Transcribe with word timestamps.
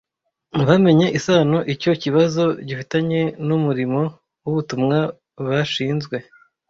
Ntibamenye 0.53 1.07
isano 1.19 1.57
icyo 1.73 1.91
kibazo 2.01 2.43
gifitanye 2.67 3.21
n’umurimo 3.47 4.01
w’ubutumwa 4.43 4.97
bashinzwe 5.47 6.15